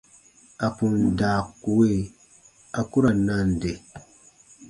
À 0.65 0.67
kun 0.77 0.95
daa 1.19 1.41
kue, 1.63 1.91
a 2.77 2.81
ku 2.89 2.97
ra 3.03 3.11
nande. 3.27 3.71